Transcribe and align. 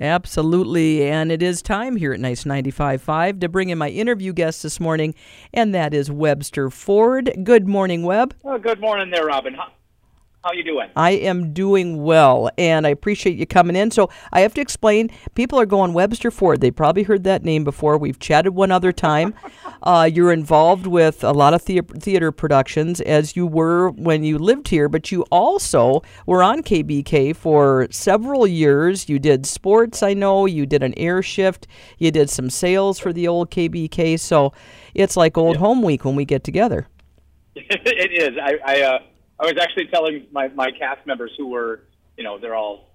Absolutely. 0.00 1.08
And 1.08 1.30
it 1.30 1.42
is 1.42 1.60
time 1.60 1.96
here 1.96 2.12
at 2.12 2.20
Nice 2.20 2.44
95.5 2.44 3.40
to 3.40 3.48
bring 3.48 3.68
in 3.68 3.78
my 3.78 3.90
interview 3.90 4.32
guest 4.32 4.62
this 4.62 4.80
morning, 4.80 5.14
and 5.52 5.74
that 5.74 5.92
is 5.92 6.10
Webster 6.10 6.70
Ford. 6.70 7.30
Good 7.44 7.68
morning, 7.68 8.02
Web. 8.02 8.34
Oh, 8.44 8.58
good 8.58 8.80
morning 8.80 9.10
there, 9.10 9.26
Robin. 9.26 9.56
How, 10.42 10.52
you 10.52 10.64
doing? 10.64 10.88
I 10.96 11.10
am 11.10 11.52
doing 11.52 12.02
well, 12.02 12.50
and 12.56 12.86
I 12.86 12.90
appreciate 12.90 13.36
you 13.36 13.46
coming 13.46 13.76
in. 13.76 13.90
So 13.90 14.08
I 14.32 14.40
have 14.40 14.54
to 14.54 14.62
explain. 14.62 15.10
People 15.34 15.60
are 15.60 15.66
going 15.66 15.92
Webster 15.92 16.30
Ford. 16.30 16.62
They 16.62 16.70
probably 16.70 17.02
heard 17.02 17.24
that 17.24 17.44
name 17.44 17.62
before. 17.62 17.98
We've 17.98 18.18
chatted 18.18 18.54
one 18.54 18.70
other 18.70 18.90
time. 18.90 19.34
uh, 19.82 20.08
you're 20.10 20.32
involved 20.32 20.86
with 20.86 21.22
a 21.22 21.32
lot 21.32 21.52
of 21.52 21.66
the- 21.66 21.82
theater 21.82 22.32
productions, 22.32 23.02
as 23.02 23.36
you 23.36 23.46
were 23.46 23.90
when 23.90 24.24
you 24.24 24.38
lived 24.38 24.68
here, 24.68 24.88
but 24.88 25.12
you 25.12 25.22
also 25.30 26.00
were 26.24 26.42
on 26.42 26.62
KBEK 26.62 27.36
for 27.36 27.86
several 27.90 28.46
years. 28.46 29.10
You 29.10 29.18
did 29.18 29.44
sports, 29.44 30.02
I 30.02 30.14
know. 30.14 30.46
You 30.46 30.64
did 30.64 30.82
an 30.82 30.94
air 30.96 31.22
shift. 31.22 31.66
You 31.98 32.10
did 32.10 32.30
some 32.30 32.48
sales 32.48 32.98
for 32.98 33.12
the 33.12 33.28
old 33.28 33.50
KBEK. 33.50 34.18
So 34.18 34.54
it's 34.94 35.18
like 35.18 35.36
old 35.36 35.58
home 35.58 35.82
week 35.82 36.06
when 36.06 36.16
we 36.16 36.24
get 36.24 36.44
together. 36.44 36.88
it 37.54 38.12
is. 38.12 38.38
I 38.42 38.54
I, 38.64 38.82
uh, 38.82 38.98
I 39.40 39.46
was 39.46 39.56
actually 39.60 39.86
telling 39.86 40.26
my, 40.32 40.48
my 40.48 40.70
cast 40.70 41.06
members 41.06 41.32
who 41.36 41.48
were, 41.48 41.80
you 42.16 42.24
know, 42.24 42.38
they're 42.38 42.54
all, 42.54 42.90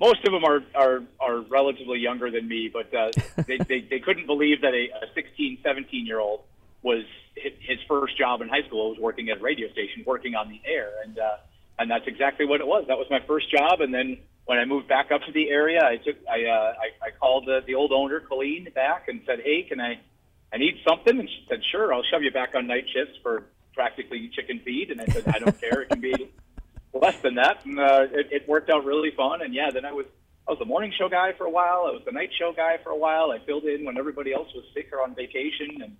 most 0.00 0.24
of 0.24 0.32
them 0.32 0.44
are 0.44 0.60
are, 0.76 1.02
are 1.18 1.40
relatively 1.40 1.98
younger 1.98 2.30
than 2.30 2.46
me, 2.46 2.70
but 2.72 2.94
uh, 2.94 3.10
they, 3.48 3.58
they 3.58 3.80
they 3.80 3.98
couldn't 3.98 4.26
believe 4.26 4.60
that 4.60 4.72
a, 4.72 4.90
a 5.04 5.12
16, 5.14 5.58
17 5.62 6.06
year 6.06 6.20
old 6.20 6.42
was 6.82 7.04
his 7.34 7.78
first 7.88 8.16
job 8.16 8.40
in 8.40 8.48
high 8.48 8.62
school 8.66 8.90
was 8.90 8.98
working 8.98 9.28
at 9.30 9.38
a 9.38 9.40
radio 9.40 9.68
station, 9.72 10.04
working 10.06 10.36
on 10.36 10.48
the 10.48 10.60
air, 10.64 10.92
and 11.04 11.18
uh, 11.18 11.36
and 11.80 11.90
that's 11.90 12.06
exactly 12.06 12.46
what 12.46 12.60
it 12.60 12.66
was. 12.66 12.84
That 12.86 12.96
was 12.96 13.08
my 13.10 13.20
first 13.26 13.50
job, 13.50 13.80
and 13.80 13.92
then 13.92 14.18
when 14.44 14.58
I 14.58 14.64
moved 14.64 14.88
back 14.88 15.10
up 15.12 15.22
to 15.26 15.32
the 15.32 15.50
area, 15.50 15.84
I 15.84 15.96
took 15.96 16.16
I 16.30 16.44
uh, 16.44 16.74
I, 16.78 17.08
I 17.08 17.10
called 17.18 17.46
the, 17.46 17.60
the 17.66 17.74
old 17.74 17.92
owner 17.92 18.20
Colleen 18.20 18.68
back 18.72 19.08
and 19.08 19.20
said, 19.26 19.40
hey, 19.44 19.64
can 19.64 19.80
I 19.80 19.98
I 20.52 20.58
need 20.58 20.76
something, 20.86 21.18
and 21.18 21.28
she 21.28 21.44
said, 21.48 21.60
sure, 21.72 21.92
I'll 21.92 22.04
shove 22.04 22.22
you 22.22 22.30
back 22.30 22.54
on 22.54 22.68
night 22.68 22.84
shifts 22.94 23.18
for 23.22 23.44
practically 23.78 24.28
chicken 24.34 24.60
feed, 24.64 24.90
and 24.90 25.00
I 25.00 25.06
said, 25.06 25.22
I 25.28 25.38
don't 25.38 25.58
care, 25.64 25.82
it 25.82 25.90
can 25.90 26.00
be 26.00 26.32
less 26.92 27.16
than 27.22 27.36
that, 27.36 27.64
and 27.64 27.78
uh, 27.78 28.06
it, 28.10 28.26
it 28.32 28.48
worked 28.48 28.70
out 28.70 28.84
really 28.84 29.12
fun. 29.16 29.40
And 29.40 29.54
yeah, 29.54 29.70
then 29.72 29.84
I 29.84 29.92
was 29.92 30.06
I 30.48 30.50
was 30.50 30.58
the 30.58 30.64
morning 30.64 30.92
show 30.98 31.08
guy 31.08 31.32
for 31.38 31.44
a 31.44 31.50
while. 31.50 31.86
I 31.86 31.92
was 31.92 32.02
the 32.04 32.10
night 32.10 32.30
show 32.36 32.52
guy 32.52 32.78
for 32.82 32.90
a 32.90 32.96
while. 32.96 33.30
I 33.30 33.38
filled 33.46 33.64
in 33.64 33.84
when 33.84 33.96
everybody 33.96 34.32
else 34.32 34.48
was 34.52 34.64
sick 34.74 34.88
or 34.92 35.00
on 35.00 35.14
vacation, 35.14 35.80
and 35.80 35.96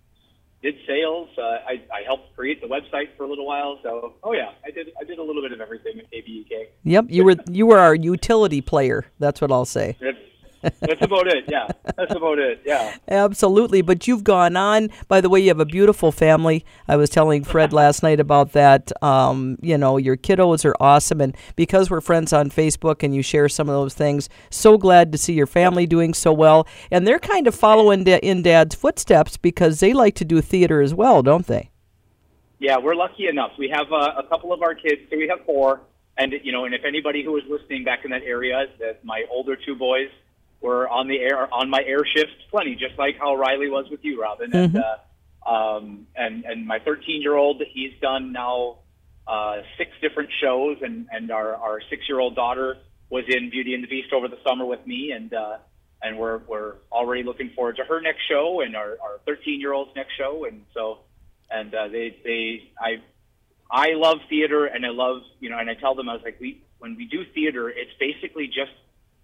did 0.61 0.75
sales. 0.89 1.29
Uh, 1.39 1.43
I, 1.43 1.75
I 1.95 2.03
helped 2.05 2.35
create 2.35 2.61
the 2.61 2.67
website 2.67 3.17
for 3.17 3.23
a 3.23 3.29
little 3.29 3.47
while. 3.47 3.79
So 3.85 4.15
oh 4.25 4.33
yeah, 4.33 4.51
I 4.67 4.73
did 4.73 4.89
I 5.01 5.05
did 5.05 5.21
a 5.21 5.23
little 5.23 5.43
bit 5.43 5.53
of 5.53 5.61
everything 5.61 6.01
at 6.01 6.11
KBEK. 6.11 6.67
Yep, 6.83 7.05
you 7.11 7.25
were 7.25 7.37
you 7.49 7.67
were 7.67 7.79
our 7.79 7.95
utility 7.95 8.61
player. 8.61 9.07
That's 9.21 9.41
what 9.41 9.53
I'll 9.53 9.65
say. 9.79 9.97
That's, 10.01 10.18
that's 10.63 11.03
about 11.03 11.27
it. 11.29 11.45
Yeah, 11.49 11.69
that's 11.97 12.15
about 12.15 12.39
it. 12.39 12.63
Yeah. 12.65 12.97
Absolutely, 13.09 13.83
but 13.83 14.07
you've 14.07 14.25
gone 14.25 14.57
on. 14.57 14.91
By 15.07 15.21
the 15.21 15.29
way, 15.29 15.41
you 15.41 15.49
have 15.49 15.61
a 15.61 15.65
beautiful 15.65 16.13
family. 16.13 16.65
I 16.87 16.97
was 16.97 17.11
telling 17.11 17.45
Fred 17.45 17.73
last 17.73 18.03
night 18.03 18.21
about 18.21 18.53
that. 18.53 18.91
Um, 19.03 19.59
you 19.63 19.79
know, 19.79 19.97
your 19.97 20.17
kiddos 20.17 20.65
are 20.65 20.75
awesome, 20.81 21.21
and 21.21 21.37
because 21.57 21.91
we're 21.91 22.01
friends 22.01 22.33
on 22.33 22.51
Facebook 22.51 23.03
and 23.03 23.15
you 23.15 23.23
share 23.23 23.49
some 23.49 23.69
of 23.69 23.75
those 23.75 23.95
things, 23.95 24.29
so 24.51 24.79
glad 24.79 25.13
to 25.13 25.19
see 25.19 25.33
your 25.33 25.47
family 25.47 25.87
doing 25.87 26.15
so 26.15 26.33
well. 26.33 26.67
And 26.91 27.07
they're 27.07 27.19
kind 27.19 27.47
of 27.47 27.55
following 27.55 28.07
in 28.07 28.43
Dad's 28.43 28.75
footsteps 28.75 29.37
because 29.37 29.81
they 29.81 29.93
like 29.93 30.15
to 30.17 30.25
do 30.25 30.41
theater 30.41 30.81
as 30.81 30.95
well, 30.95 31.23
don't 31.23 31.47
they? 31.47 31.71
Yeah, 32.59 32.79
we're 32.79 32.97
lucky 32.97 33.29
enough. 33.29 33.53
We 33.59 33.69
have 33.69 33.93
uh, 33.93 34.15
a 34.19 34.25
couple 34.29 34.53
of 34.53 34.63
our 34.63 34.75
kids. 34.75 35.03
So 35.11 35.17
we 35.17 35.29
have 35.29 35.45
four, 35.47 35.81
and 36.17 36.35
you 36.43 36.51
know, 36.53 36.65
and 36.65 36.75
if 36.75 36.85
anybody 36.85 37.23
who 37.23 37.33
was 37.33 37.45
listening 37.49 37.85
back 37.85 38.05
in 38.05 38.11
that 38.11 38.23
area, 38.23 38.67
that 38.81 39.05
my 39.05 39.25
older 39.31 39.57
two 39.57 39.77
boys 39.77 40.09
were 40.61 40.89
on 40.89 41.09
the 41.09 41.19
air 41.19 41.53
on 41.53 41.71
my 41.71 41.83
air 41.87 42.05
shift 42.05 42.33
plenty, 42.51 42.75
just 42.75 42.99
like 42.99 43.17
how 43.19 43.37
Riley 43.37 43.71
was 43.71 43.87
with 43.91 44.01
you, 44.03 44.21
Robin. 44.21 44.55
And 44.55 44.77
uh, 44.77 45.49
um, 45.49 46.07
and 46.17 46.45
and 46.45 46.67
my 46.67 46.79
13 46.81 47.23
year 47.23 47.35
old, 47.35 47.63
he's 47.73 47.93
done 48.01 48.33
now 48.33 48.79
uh, 49.27 49.59
six 49.77 49.91
different 50.01 50.31
shows, 50.41 50.79
and 50.83 51.07
and 51.11 51.31
our 51.31 51.55
our 51.55 51.81
six 51.91 52.03
year 52.09 52.21
old 52.21 52.35
daughter 52.35 52.77
was 53.11 53.25
in 53.29 53.51
Beauty 53.51 53.75
and 53.75 53.83
the 53.83 53.89
Beast 53.89 54.13
over 54.13 54.29
the 54.29 54.39
summer 54.47 54.67
with 54.67 54.87
me, 54.87 55.13
and 55.13 55.33
uh, 55.33 55.59
and 56.03 56.19
we're 56.19 56.39
we're 56.49 56.75
already 56.93 57.23
looking 57.23 57.51
forward 57.55 57.77
to 57.77 57.85
her 57.85 58.01
next 58.01 58.21
show 58.29 58.61
and 58.61 58.77
our 58.77 58.97
our 59.03 59.21
13 59.27 59.61
year 59.61 59.73
old's 59.73 59.91
next 59.95 60.13
show, 60.17 60.45
and 60.45 60.65
so 60.75 60.99
and 61.51 61.75
uh, 61.75 61.89
they 61.89 62.17
they 62.25 62.71
I 62.81 63.03
I 63.71 63.93
love 63.95 64.19
theater 64.29 64.67
and 64.67 64.85
I 64.85 64.91
love 64.91 65.23
you 65.41 65.51
know 65.51 65.59
and 65.59 65.69
I 65.69 65.75
tell 65.75 65.95
them 65.95 66.09
I 66.09 66.15
was 66.15 66.23
like 66.25 66.39
we 66.41 66.63
when 66.79 66.97
we 66.97 67.07
do 67.07 67.25
theater 67.35 67.69
it's 67.69 67.91
basically 67.99 68.47
just 68.47 68.73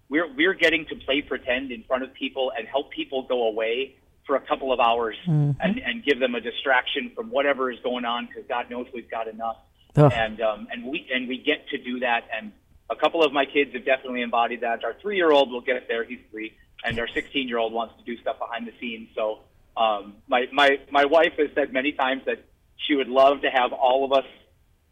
we're 0.09 0.33
we're 0.35 0.53
getting 0.53 0.85
to 0.87 0.95
play 0.95 1.21
pretend 1.21 1.71
in 1.71 1.83
front 1.83 2.03
of 2.03 2.13
people 2.13 2.51
and 2.57 2.67
help 2.67 2.91
people 2.91 3.23
go 3.23 3.47
away 3.47 3.95
for 4.25 4.35
a 4.35 4.41
couple 4.41 4.71
of 4.73 4.79
hours 4.79 5.15
and 5.59 5.79
and 5.79 6.03
give 6.03 6.19
them 6.19 6.35
a 6.35 6.41
distraction 6.41 7.11
from 7.15 7.29
whatever 7.29 7.71
is 7.71 7.79
going 7.83 8.05
on 8.05 8.27
because 8.27 8.43
God 8.47 8.69
knows 8.69 8.87
we've 8.93 9.09
got 9.09 9.27
enough. 9.27 9.57
Ugh. 9.97 10.11
and 10.13 10.41
um 10.41 10.67
and 10.71 10.85
we 10.85 11.07
and 11.13 11.27
we 11.27 11.37
get 11.37 11.67
to 11.69 11.77
do 11.77 11.99
that. 11.99 12.27
And 12.35 12.51
a 12.89 12.95
couple 12.95 13.23
of 13.23 13.31
my 13.33 13.45
kids 13.45 13.73
have 13.73 13.85
definitely 13.85 14.21
embodied 14.21 14.61
that. 14.61 14.83
Our 14.83 14.95
three 15.01 15.15
year 15.15 15.31
old 15.31 15.51
will 15.51 15.61
get 15.61 15.87
there. 15.87 16.03
He's 16.03 16.19
three. 16.31 16.53
And 16.83 16.99
our 16.99 17.07
16 17.07 17.47
year 17.47 17.57
old 17.57 17.73
wants 17.73 17.95
to 17.97 18.03
do 18.03 18.19
stuff 18.21 18.37
behind 18.37 18.67
the 18.67 18.73
scenes. 18.79 19.09
So 19.15 19.39
um 19.77 20.15
my 20.27 20.45
my 20.51 20.79
my 20.91 21.05
wife 21.05 21.33
has 21.37 21.49
said 21.55 21.71
many 21.73 21.93
times 21.93 22.23
that 22.25 22.43
she 22.87 22.95
would 22.95 23.07
love 23.07 23.41
to 23.41 23.49
have 23.49 23.73
all 23.73 24.05
of 24.05 24.11
us 24.11 24.25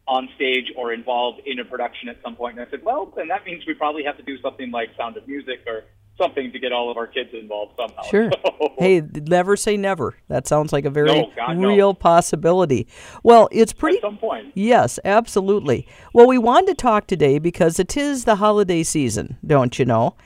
on 0.06 0.28
stage 0.36 0.66
or 0.76 0.92
involved 0.92 1.40
in 1.46 1.58
a 1.60 1.64
production 1.64 2.08
at 2.08 2.16
some 2.22 2.36
point. 2.36 2.58
And 2.58 2.66
I 2.66 2.70
said, 2.70 2.84
well, 2.84 3.12
then 3.16 3.28
that 3.28 3.44
means 3.46 3.64
we 3.66 3.74
probably 3.74 4.04
have 4.04 4.16
to 4.18 4.22
do 4.22 4.38
something 4.42 4.70
like 4.70 4.90
Sound 4.98 5.16
of 5.16 5.26
Music 5.26 5.60
or 5.66 5.84
something 6.16 6.52
to 6.52 6.58
get 6.60 6.72
all 6.72 6.90
of 6.90 6.96
our 6.96 7.06
kids 7.08 7.30
involved 7.32 7.72
somehow. 7.76 8.02
Sure. 8.10 8.30
So- 8.44 8.74
Hey, 8.78 9.00
never 9.28 9.56
say 9.56 9.76
never. 9.76 10.14
That 10.28 10.46
sounds 10.48 10.72
like 10.72 10.84
a 10.84 10.90
very 10.90 11.06
No, 11.06 11.30
God, 11.36 11.56
no. 11.56 11.68
real 11.68 11.94
possibility. 11.94 12.86
Well, 13.22 13.48
it's 13.52 13.72
pretty 13.72 13.98
at 13.98 14.02
some 14.02 14.18
point. 14.18 14.52
Yes, 14.54 14.98
absolutely. 15.04 15.86
Well, 16.12 16.26
we 16.26 16.38
wanted 16.38 16.68
to 16.68 16.74
talk 16.74 17.06
today 17.06 17.38
because 17.38 17.78
it 17.78 17.96
is 17.96 18.24
the 18.24 18.36
holiday 18.36 18.82
season, 18.82 19.38
don't 19.46 19.78
you 19.78 19.84
know? 19.84 20.16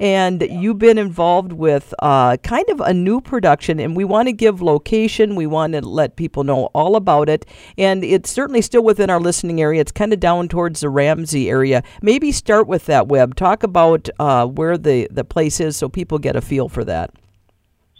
And 0.00 0.42
you've 0.42 0.78
been 0.78 0.98
involved 0.98 1.52
with 1.52 1.94
uh, 2.00 2.36
kind 2.38 2.68
of 2.68 2.80
a 2.80 2.92
new 2.92 3.20
production, 3.20 3.80
and 3.80 3.96
we 3.96 4.04
want 4.04 4.28
to 4.28 4.32
give 4.32 4.60
location. 4.60 5.36
We 5.36 5.46
want 5.46 5.72
to 5.74 5.80
let 5.80 6.16
people 6.16 6.44
know 6.44 6.66
all 6.74 6.96
about 6.96 7.28
it. 7.28 7.46
And 7.78 8.04
it's 8.04 8.30
certainly 8.30 8.62
still 8.62 8.82
within 8.82 9.10
our 9.10 9.20
listening 9.20 9.60
area. 9.60 9.80
It's 9.80 9.92
kind 9.92 10.12
of 10.12 10.20
down 10.20 10.48
towards 10.48 10.80
the 10.80 10.90
Ramsey 10.90 11.48
area. 11.48 11.82
Maybe 12.02 12.32
start 12.32 12.66
with 12.66 12.86
that, 12.86 13.08
Web. 13.08 13.34
Talk 13.34 13.62
about 13.62 14.08
uh, 14.18 14.46
where 14.46 14.76
the, 14.78 15.08
the 15.10 15.24
place 15.24 15.60
is 15.60 15.76
so 15.76 15.88
people 15.88 16.18
get 16.18 16.36
a 16.36 16.40
feel 16.40 16.68
for 16.68 16.84
that. 16.84 17.12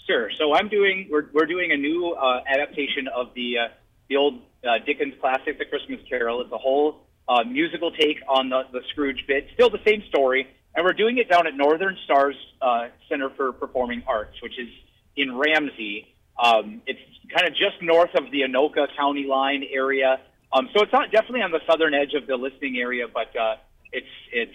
Sure. 0.06 0.30
So 0.38 0.54
I'm 0.54 0.68
doing 0.68 1.08
we're 1.10 1.26
we're 1.32 1.46
doing 1.46 1.72
a 1.72 1.76
new 1.76 2.12
uh, 2.12 2.40
adaptation 2.46 3.08
of 3.08 3.34
the 3.34 3.58
uh, 3.58 3.68
the 4.08 4.16
old 4.16 4.40
uh, 4.62 4.78
Dickens 4.84 5.14
classic, 5.20 5.58
The 5.58 5.64
Christmas 5.64 6.00
Carol. 6.08 6.40
It's 6.42 6.52
a 6.52 6.58
whole 6.58 7.06
uh, 7.28 7.42
musical 7.42 7.90
take 7.90 8.18
on 8.28 8.48
the, 8.50 8.62
the 8.72 8.82
Scrooge 8.90 9.24
bit. 9.26 9.48
Still 9.54 9.68
the 9.70 9.80
same 9.84 10.02
story, 10.08 10.46
and 10.76 10.84
we're 10.84 10.92
doing 10.92 11.16
it 11.16 11.28
down 11.28 11.46
at 11.46 11.56
Northern 11.56 11.96
Starz 12.08 12.34
uh, 12.60 12.88
Center 13.08 13.30
for 13.30 13.52
Performing 13.52 14.02
Arts, 14.06 14.40
which 14.42 14.58
is 14.58 14.68
in 15.16 15.36
Ramsey. 15.36 16.14
Um, 16.42 16.82
it's 16.86 17.00
kind 17.34 17.48
of 17.48 17.54
just 17.54 17.80
north 17.80 18.14
of 18.14 18.30
the 18.30 18.42
Anoka 18.42 18.86
County 18.94 19.24
line 19.24 19.64
area. 19.72 20.20
Um, 20.52 20.68
so 20.76 20.82
it's 20.82 20.92
not 20.92 21.10
definitely 21.10 21.42
on 21.42 21.50
the 21.50 21.60
southern 21.66 21.94
edge 21.94 22.12
of 22.12 22.26
the 22.26 22.36
listening 22.36 22.76
area, 22.76 23.06
but 23.12 23.34
uh, 23.34 23.56
it's 23.90 24.06
it's 24.30 24.52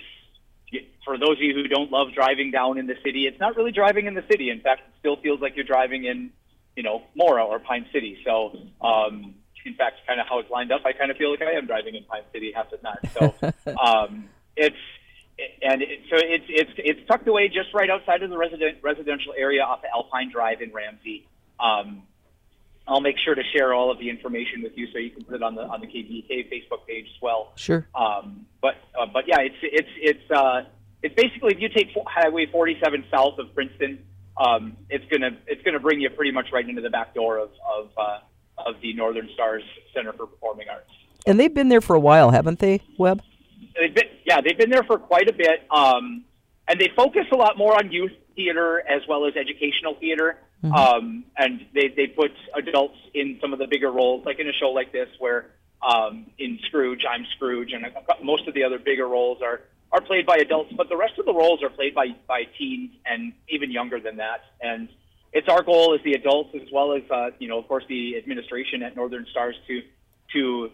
for 1.04 1.18
those 1.18 1.38
of 1.38 1.42
you 1.42 1.54
who 1.56 1.68
don't 1.68 1.92
love 1.92 2.10
driving 2.14 2.52
down 2.52 2.78
in 2.78 2.86
the 2.86 2.96
city, 3.04 3.26
it's 3.26 3.40
not 3.40 3.58
really 3.58 3.72
driving 3.72 4.06
in 4.06 4.14
the 4.14 4.24
city. 4.30 4.50
In 4.50 4.62
fact, 4.62 4.82
it 4.88 4.94
still 5.00 5.18
feels 5.18 5.42
like 5.42 5.56
you're 5.56 5.66
driving 5.66 6.06
in, 6.06 6.30
you 6.78 6.84
know, 6.84 7.02
Mora 7.16 7.44
or 7.44 7.60
Pine 7.60 7.88
City. 7.92 8.20
So, 8.24 8.56
um, 8.80 9.36
in 9.66 9.74
fact, 9.74 9.98
kind 10.08 10.22
of 10.22 10.28
how 10.28 10.40
it's 10.40 10.50
lined 10.50 10.72
up, 10.72 10.86
I 10.86 10.94
kind 10.94 11.12
of 11.12 11.18
feel 11.18 11.32
like 11.32 11.42
I 11.42 11.52
am 11.54 11.66
driving 11.66 11.96
in 11.96 12.04
Pine 12.06 12.24
City 12.32 12.54
half 12.56 12.70
the 12.70 12.78
time. 12.78 13.00
So, 13.14 13.76
um, 13.84 14.30
it's 14.56 14.78
and 15.62 15.82
it, 15.82 16.00
so 16.10 16.18
it's 16.18 16.46
it's 16.48 16.72
it's 16.78 17.08
tucked 17.08 17.28
away 17.28 17.48
just 17.48 17.74
right 17.74 17.90
outside 17.90 18.24
of 18.24 18.30
the 18.30 18.38
resident 18.38 18.78
residential 18.82 19.34
area 19.38 19.64
off 19.64 19.80
of 19.80 19.86
Alpine 19.94 20.32
Drive 20.32 20.62
in 20.62 20.72
Ramsey. 20.72 21.28
Um, 21.60 22.04
I'll 22.88 23.02
make 23.02 23.18
sure 23.18 23.36
to 23.36 23.44
share 23.56 23.74
all 23.74 23.92
of 23.92 24.00
the 24.00 24.10
information 24.10 24.64
with 24.64 24.76
you 24.76 24.88
so 24.92 24.98
you 24.98 25.12
can 25.12 25.24
put 25.24 25.36
it 25.36 25.44
on 25.44 25.56
the 25.56 25.62
on 25.62 25.82
the 25.82 25.88
KBEK 25.88 26.52
Facebook 26.52 26.86
page 26.88 27.06
as 27.06 27.22
well. 27.22 27.54
Sure. 27.56 27.88
Um, 27.94 28.46
but 28.62 28.76
uh, 29.00 29.06
but 29.06 29.28
yeah, 29.28 29.40
it's 29.40 29.56
it's 29.62 29.90
it's 29.98 30.32
uh, 30.32 30.64
it's 31.04 31.16
basically 31.16 31.54
if 31.54 31.60
you 31.60 31.70
take 31.70 31.90
Highway 32.08 32.48
47 32.48 33.06
south 33.12 33.38
of 33.38 33.54
Princeton, 33.54 34.04
um, 34.38 34.76
it's 34.90 35.06
gonna 35.12 35.38
it's 35.48 35.62
gonna 35.64 35.80
bring 35.80 36.02
you 36.02 36.10
pretty 36.10 36.32
much 36.32 36.52
right 36.52 36.68
into 36.68 36.82
the 36.82 36.90
back 36.90 37.14
door 37.14 37.38
of 37.38 37.52
of 37.78 37.90
uh, 37.98 38.20
of 38.66 38.76
the 38.82 38.94
Northern 38.94 39.30
Starz 39.38 39.62
Center 39.94 40.14
for 40.14 40.26
Performing 40.26 40.68
Arts. 40.70 40.90
And 41.28 41.40
they've 41.40 41.54
been 41.54 41.70
there 41.70 41.82
for 41.82 41.96
a 41.96 42.00
while, 42.00 42.32
haven't 42.32 42.60
they, 42.60 42.82
Webb? 42.98 43.22
They've 43.80 43.94
been 43.94 44.10
yeah 44.26 44.42
they've 44.42 44.58
been 44.58 44.70
there 44.70 44.84
for 44.84 44.98
quite 44.98 45.30
a 45.30 45.34
bit, 45.34 45.64
um, 45.72 46.24
and 46.68 46.80
they 46.80 46.90
focus 46.96 47.26
a 47.32 47.36
lot 47.36 47.58
more 47.58 47.76
on 47.76 47.92
youth 47.92 48.12
theater 48.36 48.80
as 48.88 49.02
well 49.08 49.26
as 49.26 49.36
educational 49.36 49.96
theater. 50.00 50.38
Um, 50.64 51.26
and 51.38 51.66
they 51.74 51.88
they 51.88 52.08
put 52.08 52.32
adults 52.56 52.98
in 53.16 53.40
some 53.42 53.52
of 53.52 53.58
the 53.60 53.68
bigger 53.68 53.92
roles, 53.92 54.26
like 54.26 54.40
in 54.40 54.48
a 54.48 54.54
show 54.54 54.70
like 54.70 54.92
this, 54.92 55.10
where 55.18 55.48
um, 55.82 56.28
in 56.38 56.60
Scrooge 56.68 57.04
I'm 57.10 57.26
Scrooge, 57.36 57.74
and 57.74 57.86
most 58.24 58.48
of 58.48 58.54
the 58.54 58.64
other 58.64 58.78
bigger 58.78 59.08
roles 59.08 59.42
are 59.42 59.62
are 59.92 60.02
played 60.02 60.26
by 60.26 60.38
adults, 60.38 60.72
but 60.78 60.88
the 60.88 60.96
rest 60.96 61.18
of 61.20 61.26
the 61.26 61.34
roles 61.34 61.64
are 61.64 61.70
played 61.70 61.96
by 61.96 62.10
by 62.28 62.44
teens 62.58 62.92
and 63.06 63.34
even 63.50 63.72
younger 63.72 64.00
than 64.00 64.18
that. 64.18 64.42
And 64.62 64.88
it's 65.34 65.48
our 65.50 65.64
goal 65.64 65.96
as 65.96 66.04
the 66.04 66.14
adults, 66.14 66.52
as 66.56 66.68
well 66.72 66.94
as 66.94 67.02
uh, 67.10 67.32
you 67.40 67.48
know, 67.48 67.58
of 67.58 67.68
course, 67.68 67.84
the 67.90 68.18
administration 68.18 68.84
at 68.84 68.96
Northern 68.96 69.26
Starz 69.36 69.54
to 69.68 69.82
to 70.34 70.72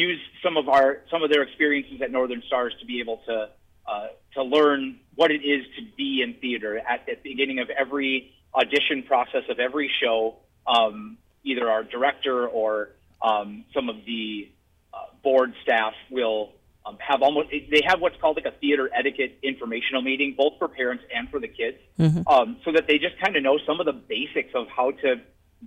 use 0.00 0.20
some 0.42 0.56
of 0.56 0.68
our 0.68 1.02
some 1.10 1.22
of 1.22 1.30
their 1.30 1.42
experiences 1.42 2.00
at 2.02 2.10
Northern 2.10 2.42
Starz 2.50 2.78
to 2.80 2.86
be 2.86 3.00
able 3.00 3.18
to 3.26 3.48
uh, 3.86 4.06
to 4.34 4.42
learn 4.42 5.00
what 5.14 5.30
it 5.30 5.42
is 5.44 5.64
to 5.76 5.82
be 5.96 6.22
in 6.22 6.34
theater 6.40 6.78
at, 6.78 7.08
at 7.08 7.22
the 7.22 7.30
beginning 7.30 7.58
of 7.58 7.68
every 7.70 8.32
audition 8.54 9.02
process 9.02 9.42
of 9.48 9.58
every 9.58 9.90
show. 10.02 10.36
Um, 10.66 11.18
either 11.42 11.68
our 11.70 11.82
director 11.82 12.46
or 12.46 12.90
um, 13.22 13.64
some 13.74 13.88
of 13.88 13.96
the 14.04 14.50
uh, 14.92 14.98
board 15.22 15.54
staff 15.62 15.94
will 16.10 16.52
um, 16.86 16.98
have 17.00 17.22
almost 17.22 17.50
they 17.50 17.82
have 17.86 18.00
what's 18.00 18.16
called 18.20 18.36
like 18.36 18.52
a 18.52 18.56
theater 18.58 18.88
etiquette 18.94 19.38
informational 19.42 20.02
meeting, 20.02 20.34
both 20.36 20.54
for 20.58 20.68
parents 20.68 21.04
and 21.14 21.28
for 21.30 21.40
the 21.40 21.48
kids, 21.48 21.78
mm-hmm. 21.98 22.26
um, 22.26 22.56
so 22.64 22.72
that 22.72 22.86
they 22.86 22.98
just 22.98 23.18
kind 23.22 23.36
of 23.36 23.42
know 23.42 23.58
some 23.66 23.80
of 23.80 23.86
the 23.86 23.92
basics 23.92 24.50
of 24.54 24.66
how 24.68 24.90
to 24.90 25.16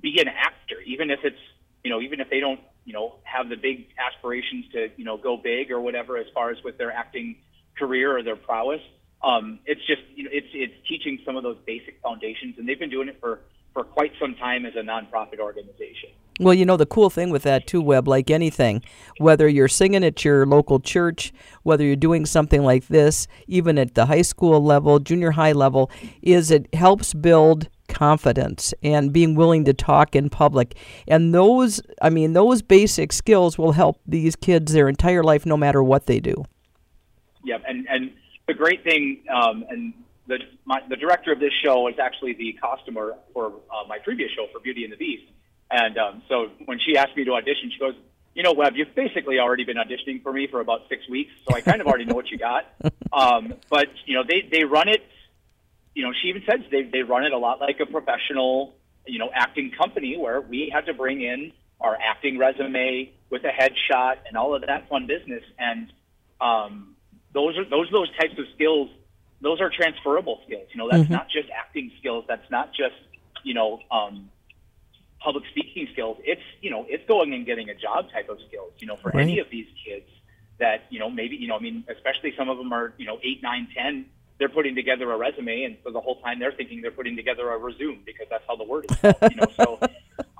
be 0.01 0.19
an 0.19 0.27
actor, 0.27 0.81
even 0.85 1.11
if 1.11 1.19
it's 1.23 1.37
you 1.83 1.89
know 1.89 2.01
even 2.01 2.19
if 2.19 2.29
they 2.29 2.39
don't 2.39 2.59
you 2.85 2.93
know 2.93 3.15
have 3.23 3.49
the 3.49 3.55
big 3.55 3.87
aspirations 3.97 4.65
to 4.71 4.89
you 4.97 5.05
know 5.05 5.17
go 5.17 5.37
big 5.37 5.71
or 5.71 5.79
whatever 5.79 6.17
as 6.17 6.25
far 6.33 6.51
as 6.51 6.57
with 6.63 6.77
their 6.77 6.91
acting 6.91 7.35
career 7.77 8.17
or 8.17 8.23
their 8.23 8.35
prowess. 8.35 8.81
Um, 9.23 9.59
it's 9.65 9.85
just 9.87 10.01
you 10.15 10.25
know 10.25 10.29
it's 10.33 10.47
it's 10.53 10.73
teaching 10.87 11.19
some 11.25 11.37
of 11.37 11.43
those 11.43 11.57
basic 11.65 11.99
foundations, 12.01 12.55
and 12.57 12.67
they've 12.67 12.79
been 12.79 12.89
doing 12.89 13.07
it 13.07 13.19
for 13.19 13.41
for 13.73 13.83
quite 13.83 14.11
some 14.19 14.35
time 14.35 14.65
as 14.65 14.73
a 14.75 14.81
nonprofit 14.81 15.39
organization. 15.39 16.09
Well, 16.39 16.53
you 16.53 16.65
know, 16.65 16.77
the 16.77 16.85
cool 16.85 17.09
thing 17.09 17.29
with 17.29 17.43
that 17.43 17.67
too, 17.67 17.81
Webb, 17.81 18.07
like 18.07 18.31
anything, 18.31 18.83
whether 19.17 19.47
you're 19.47 19.67
singing 19.67 20.03
at 20.03 20.25
your 20.25 20.45
local 20.45 20.79
church, 20.79 21.31
whether 21.61 21.83
you're 21.83 21.95
doing 21.95 22.25
something 22.25 22.63
like 22.63 22.87
this, 22.87 23.27
even 23.47 23.77
at 23.77 23.93
the 23.93 24.07
high 24.07 24.23
school 24.23 24.63
level, 24.63 24.99
junior 24.99 25.31
high 25.31 25.51
level, 25.51 25.91
is 26.21 26.49
it 26.49 26.73
helps 26.73 27.13
build 27.13 27.69
confidence 27.93 28.73
and 28.83 29.13
being 29.13 29.35
willing 29.35 29.63
to 29.65 29.73
talk 29.73 30.15
in 30.15 30.29
public. 30.29 30.75
And 31.07 31.33
those, 31.33 31.81
I 32.01 32.09
mean, 32.09 32.33
those 32.33 32.61
basic 32.61 33.13
skills 33.13 33.57
will 33.57 33.73
help 33.73 33.99
these 34.05 34.35
kids 34.35 34.73
their 34.73 34.89
entire 34.89 35.23
life 35.23 35.45
no 35.45 35.55
matter 35.55 35.81
what 35.81 36.05
they 36.07 36.19
do. 36.19 36.43
Yep. 37.45 37.63
And, 37.67 37.87
and 37.89 38.11
the 38.47 38.53
great 38.53 38.83
thing, 38.83 39.23
um, 39.33 39.63
and 39.69 39.93
the, 40.27 40.39
my, 40.65 40.81
the 40.89 40.95
director 40.95 41.31
of 41.31 41.39
this 41.39 41.53
show 41.63 41.87
is 41.87 41.95
actually 41.99 42.33
the 42.33 42.53
costumer 42.53 43.15
for 43.33 43.47
uh, 43.47 43.87
my 43.87 43.99
previous 43.99 44.31
show 44.31 44.47
for 44.51 44.59
Beauty 44.59 44.83
and 44.83 44.91
the 44.91 44.97
Beast 44.97 45.23
and 45.73 45.97
um, 45.97 46.21
so 46.29 46.49
when 46.65 46.79
she 46.79 46.97
asked 46.97 47.17
me 47.17 47.23
to 47.25 47.33
audition, 47.33 47.71
she 47.71 47.79
goes, 47.79 47.95
"You 48.35 48.43
know, 48.43 48.53
Webb, 48.53 48.73
you've 48.75 48.93
basically 48.93 49.39
already 49.39 49.63
been 49.63 49.77
auditioning 49.77 50.21
for 50.21 50.31
me 50.31 50.47
for 50.47 50.59
about 50.59 50.81
six 50.87 51.09
weeks, 51.09 51.31
so 51.47 51.55
I 51.55 51.61
kind 51.61 51.81
of 51.81 51.87
already 51.87 52.05
know 52.05 52.15
what 52.15 52.29
you 52.29 52.37
got." 52.37 52.65
Um, 53.13 53.53
but 53.69 53.89
you 54.07 54.15
know, 54.15 54.23
they 54.27 54.41
they 54.51 54.63
run 54.63 54.87
it. 54.89 55.03
You 55.95 56.03
know, 56.03 56.13
she 56.21 56.29
even 56.29 56.43
says 56.49 56.59
they 56.71 56.83
they 56.83 57.01
run 57.03 57.25
it 57.25 57.33
a 57.33 57.37
lot 57.37 57.59
like 57.59 57.79
a 57.79 57.85
professional, 57.85 58.73
you 59.05 59.19
know, 59.19 59.29
acting 59.33 59.71
company 59.77 60.17
where 60.17 60.41
we 60.41 60.71
had 60.73 60.85
to 60.87 60.93
bring 60.93 61.21
in 61.21 61.51
our 61.79 61.97
acting 62.01 62.37
resume 62.37 63.11
with 63.29 63.43
a 63.43 63.49
headshot 63.49 64.15
and 64.27 64.37
all 64.37 64.55
of 64.55 64.61
that 64.61 64.87
fun 64.89 65.05
business. 65.05 65.43
And 65.59 65.91
um, 66.39 66.95
those 67.33 67.57
are 67.57 67.65
those 67.69 67.89
are 67.89 67.91
those 67.91 68.17
types 68.17 68.37
of 68.39 68.45
skills. 68.55 68.89
Those 69.41 69.59
are 69.59 69.69
transferable 69.69 70.39
skills. 70.45 70.67
You 70.71 70.77
know, 70.77 70.89
that's 70.89 71.03
mm-hmm. 71.03 71.13
not 71.13 71.27
just 71.29 71.49
acting 71.49 71.91
skills. 71.99 72.25
That's 72.27 72.49
not 72.49 72.73
just 72.73 72.95
you 73.43 73.53
know 73.53 73.79
um, 73.91 74.29
public 75.19 75.43
speaking 75.51 75.87
skills. 75.91 76.17
It's 76.23 76.41
you 76.61 76.69
know 76.69 76.85
it's 76.87 77.05
going 77.07 77.33
and 77.33 77.45
getting 77.45 77.69
a 77.69 77.75
job 77.75 78.11
type 78.11 78.29
of 78.29 78.37
skills. 78.47 78.71
You 78.79 78.87
know, 78.87 78.97
for 78.97 79.09
right. 79.09 79.21
any 79.21 79.39
of 79.39 79.47
these 79.51 79.67
kids 79.85 80.07
that 80.59 80.85
you 80.89 80.99
know 80.99 81.09
maybe 81.09 81.35
you 81.35 81.47
know 81.47 81.57
I 81.57 81.59
mean 81.59 81.83
especially 81.89 82.33
some 82.37 82.49
of 82.49 82.57
them 82.57 82.71
are 82.71 82.93
you 82.97 83.05
know 83.05 83.19
eight 83.23 83.41
nine 83.43 83.67
ten. 83.75 84.05
They're 84.39 84.49
putting 84.49 84.75
together 84.75 85.11
a 85.11 85.17
resume, 85.17 85.63
and 85.63 85.77
for 85.83 85.91
the 85.91 86.01
whole 86.01 86.21
time 86.21 86.39
they're 86.39 86.51
thinking 86.51 86.81
they're 86.81 86.91
putting 86.91 87.15
together 87.15 87.49
a 87.51 87.57
resume 87.57 87.99
because 88.05 88.27
that's 88.29 88.43
how 88.47 88.55
the 88.55 88.63
word 88.63 88.85
is. 88.89 88.97
Called, 89.01 89.15
you 89.31 89.35
know, 89.37 89.47
so 89.55 89.79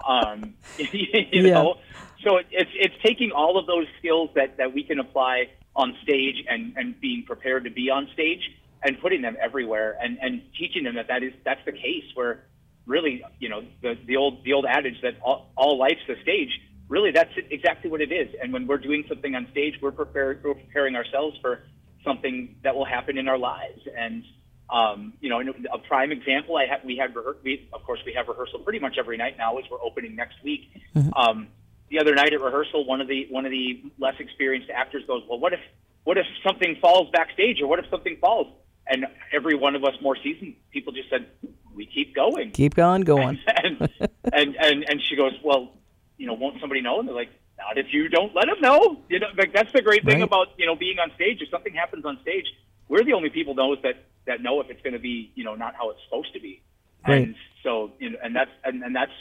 um, 0.08 0.54
you 0.78 1.08
yeah. 1.32 1.54
know, 1.54 1.76
so 2.24 2.38
it's 2.38 2.72
it's 2.74 2.96
taking 3.04 3.32
all 3.32 3.58
of 3.58 3.68
those 3.68 3.88
skills 4.00 4.30
that 4.36 4.58
that 4.58 4.74
we 4.74 4.84
can 4.84 5.00
apply 5.00 5.50
on 5.76 5.96
stage 6.04 6.44
and 6.50 6.74
and 6.76 7.00
being 7.00 7.24
prepared 7.26 7.64
to 7.66 7.70
be 7.70 7.90
on 7.90 8.10
stage 8.14 8.42
and 8.84 9.00
putting 9.00 9.22
them 9.22 9.38
everywhere 9.42 9.98
and 10.02 10.18
and 10.22 10.42
teaching 10.58 10.84
them 10.84 10.96
that 10.96 11.08
that 11.08 11.24
is 11.24 11.34
that's 11.46 11.64
the 11.66 11.72
case 11.72 12.06
where 12.16 12.44
really, 12.86 13.24
you 13.40 13.50
know, 13.50 13.64
the, 13.82 13.98
the 14.06 14.18
old 14.18 14.44
the 14.44 14.54
old 14.54 14.66
adage 14.68 15.02
that 15.02 15.16
all, 15.22 15.52
all 15.56 15.78
life's 15.78 16.06
the 16.08 16.16
stage. 16.22 16.50
Really, 16.90 17.12
that's 17.12 17.32
exactly 17.50 17.90
what 17.90 18.02
it 18.02 18.12
is. 18.12 18.30
And 18.42 18.52
when 18.52 18.68
we're 18.68 18.78
doing 18.78 19.06
something 19.08 19.36
on 19.36 19.48
stage, 19.52 19.76
we're, 19.82 19.92
prepared, 19.92 20.44
we're 20.44 20.54
preparing 20.54 20.96
ourselves 20.96 21.38
for 21.42 21.64
something 22.04 22.56
that 22.64 22.76
will 22.76 22.86
happen 22.86 23.18
in 23.18 23.28
our 23.28 23.38
lives. 23.38 23.82
And 23.98 24.24
um, 24.70 25.14
you 25.20 25.30
know, 25.30 25.42
a 25.72 25.78
prime 25.78 26.12
example, 26.12 26.58
I 26.58 26.66
have 26.66 26.84
we 26.84 26.98
had 26.98 27.14
rehe- 27.14 27.36
we 27.44 27.70
of 27.74 27.84
course 27.84 28.00
we 28.06 28.14
have 28.14 28.28
rehearsal 28.28 28.60
pretty 28.60 28.80
much 28.80 28.98
every 28.98 29.18
night 29.18 29.38
now 29.38 29.58
as 29.58 29.66
we're 29.70 29.82
opening 29.82 30.16
next 30.16 30.36
week. 30.44 30.72
Mm-hmm. 30.96 31.14
Um, 31.14 31.48
the 31.90 32.00
other 32.00 32.16
night 32.16 32.34
at 32.34 32.42
rehearsal, 32.42 32.86
one 32.86 33.02
of 33.02 33.08
the 33.08 33.28
one 33.30 33.46
of 33.46 33.52
the 33.52 33.84
less 34.00 34.16
experienced 34.20 34.70
actors 34.70 35.04
goes, 35.06 35.24
"Well, 35.30 35.40
what 35.40 35.54
if 35.54 35.60
what 36.04 36.18
if 36.18 36.26
something 36.46 36.78
falls 36.82 37.10
backstage, 37.12 37.62
or 37.62 37.68
what 37.68 37.80
if 37.80 37.86
something 37.90 38.18
falls?" 38.20 38.48
And 38.86 39.06
every 39.32 39.56
one 39.56 39.76
of 39.76 39.84
us 39.86 39.94
more 40.02 40.18
seasoned 40.22 40.56
people 40.72 40.92
just 40.92 41.10
said, 41.10 41.28
we 41.76 41.86
keep 41.86 42.16
going. 42.16 42.52
Keep 42.52 42.78
on 42.80 43.02
going. 43.02 43.40
And, 43.48 43.82
and, 43.82 44.10
and, 44.34 44.56
and, 44.56 44.86
and 44.90 45.02
she 45.10 45.16
goes, 45.16 45.34
well, 45.44 45.72
you 46.18 46.28
know, 46.28 46.34
won't 46.34 46.60
somebody 46.60 46.82
know? 46.82 47.00
And 47.00 47.08
they're 47.08 47.16
like, 47.16 47.30
not 47.68 47.78
if 47.78 47.94
you 47.94 48.10
don't 48.10 48.36
let 48.36 48.46
them 48.48 48.60
know. 48.62 49.02
You 49.10 49.20
know, 49.20 49.28
like 49.38 49.54
that's 49.54 49.72
the 49.72 49.82
great 49.82 50.04
thing 50.06 50.20
right. 50.20 50.24
about, 50.24 50.48
you 50.58 50.66
know, 50.66 50.76
being 50.76 51.00
on 51.00 51.12
stage. 51.16 51.42
If 51.42 51.50
something 51.50 51.74
happens 51.74 52.06
on 52.06 52.20
stage, 52.22 52.46
we're 52.88 53.04
the 53.04 53.14
only 53.14 53.30
people 53.30 53.56
knows 53.56 53.78
that, 53.84 54.06
that 54.26 54.42
know 54.42 54.62
if 54.62 54.70
it's 54.70 54.82
going 54.82 54.94
to 54.94 55.00
be, 55.00 55.32
you 55.36 55.44
know, 55.44 55.56
not 55.56 55.76
how 55.76 55.90
it's 55.92 56.00
supposed 56.06 56.34
to 56.34 56.40
be. 56.40 56.62
Right. 57.08 57.24
And 57.24 57.36
so, 57.64 57.92
you 58.00 58.12
know, 58.12 58.18
and 58.24 58.36
that's, 58.36 58.52
and, 58.64 58.84
and 58.84 58.96
that's 58.96 59.12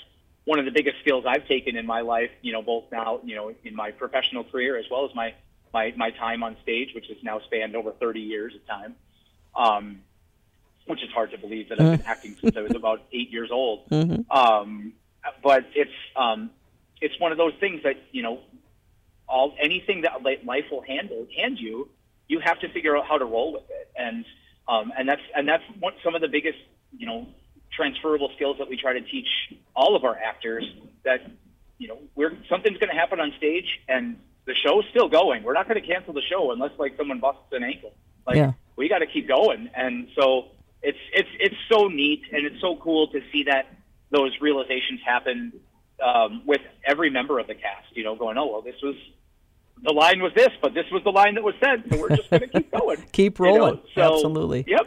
one 0.45 0.59
of 0.59 0.65
the 0.65 0.71
biggest 0.71 0.97
skills 1.01 1.25
I've 1.27 1.47
taken 1.47 1.77
in 1.77 1.87
my 1.87 2.01
life, 2.01 2.31
you 2.43 2.53
know, 2.53 2.63
both 2.63 2.85
now, 2.93 3.21
you 3.25 3.35
know, 3.35 3.53
in 3.65 3.75
my 3.75 3.91
professional 3.91 4.45
career 4.45 4.79
as 4.79 4.85
well 4.91 5.05
as 5.05 5.15
my, 5.15 5.35
my, 5.73 5.93
my 5.97 6.11
time 6.11 6.43
on 6.43 6.57
stage, 6.63 6.91
which 6.95 7.07
has 7.09 7.17
now 7.23 7.41
spanned 7.41 7.77
over 7.77 7.93
30 7.93 8.21
years 8.21 8.55
of 8.55 8.67
time. 8.67 8.95
Um, 9.55 10.01
which 10.87 11.03
is 11.03 11.11
hard 11.11 11.31
to 11.31 11.39
believe 11.39 11.69
that 11.69 11.81
I've 11.81 11.99
been 11.99 12.07
acting 12.07 12.37
since 12.41 12.57
I 12.57 12.61
was 12.61 12.75
about 12.75 13.03
eight 13.13 13.31
years 13.31 13.51
old. 13.53 13.89
Mm-hmm. 13.89 14.31
Um, 14.31 14.95
but 15.43 15.65
it's 15.75 15.93
um, 16.17 16.51
it's 17.03 17.19
one 17.21 17.33
of 17.33 17.39
those 17.39 17.53
things 17.61 17.83
that 17.83 17.97
you 18.13 18.23
know, 18.23 18.41
all 19.29 19.55
anything 19.61 20.03
that 20.03 20.23
life 20.23 20.65
will 20.71 20.83
handle 20.83 21.27
hand 21.37 21.59
you, 21.59 21.89
you 22.29 22.41
have 22.41 22.61
to 22.61 22.69
figure 22.73 22.97
out 22.97 23.05
how 23.07 23.19
to 23.19 23.25
roll 23.25 23.53
with 23.53 23.65
it, 23.69 23.91
and 23.97 24.25
um, 24.69 24.93
and 24.97 25.09
that's 25.09 25.23
and 25.35 25.47
that's 25.47 25.65
what 25.81 25.95
some 26.03 26.15
of 26.15 26.21
the 26.23 26.29
biggest 26.29 26.59
you 26.97 27.07
know 27.07 27.27
transferable 27.73 28.31
skills 28.37 28.57
that 28.59 28.69
we 28.69 28.77
try 28.77 28.93
to 28.93 29.01
teach 29.01 29.29
all 29.75 29.97
of 29.97 30.05
our 30.05 30.17
actors. 30.17 30.65
That 31.05 31.21
you 31.79 31.89
know, 31.89 31.99
we're 32.15 32.37
something's 32.49 32.79
going 32.79 32.91
to 32.91 32.99
happen 32.99 33.21
on 33.21 33.33
stage, 33.37 33.81
and 33.89 34.19
the 34.47 34.55
show's 34.55 34.85
still 34.91 35.09
going. 35.09 35.43
We're 35.43 35.55
not 35.55 35.69
going 35.69 35.81
to 35.81 35.87
cancel 35.87 36.15
the 36.15 36.23
show 36.23 36.53
unless 36.53 36.73
like 36.79 36.97
someone 36.97 37.21
busts 37.21 37.53
an 37.53 37.65
ankle. 37.65 37.93
Like 38.27 38.37
yeah. 38.37 38.53
we 38.77 38.89
got 38.89 39.01
to 39.01 39.07
keep 39.07 39.27
going, 39.29 39.69
and 39.75 40.09
so 40.17 40.47
it's 40.83 40.99
it's 41.13 41.29
it's 41.39 41.57
so 41.71 41.89
neat 41.89 42.23
and 42.33 42.47
it's 42.47 42.61
so 42.61 42.77
cool 42.77 43.09
to 43.09 43.21
see 43.33 43.45
that 43.45 43.67
those 44.11 44.33
realizations 44.41 45.01
happen 45.05 45.53
um, 46.03 46.43
with 46.47 46.61
every 46.87 47.11
member 47.11 47.39
of 47.39 47.47
the 47.47 47.55
cast. 47.55 47.95
You 47.95 48.05
know, 48.05 48.17
going, 48.17 48.37
oh 48.39 48.47
well, 48.47 48.63
this 48.63 48.77
was 48.83 48.97
the 49.83 49.93
line 49.93 50.21
was 50.21 50.33
this, 50.35 50.51
but 50.61 50.75
this 50.75 50.85
was 50.93 51.03
the 51.05 51.11
line 51.11 51.35
that 51.35 51.43
was 51.43 51.55
said, 51.63 51.85
so 51.91 52.01
we're 52.01 52.17
just 52.17 52.31
going 52.31 52.43
to 52.43 52.49
keep 52.49 52.71
going, 52.71 53.05
keep 53.13 53.41
rolling. 53.41 53.75
You 53.75 54.03
know? 54.03 54.09
so, 54.11 54.15
Absolutely. 54.15 54.65
Yep. 54.67 54.81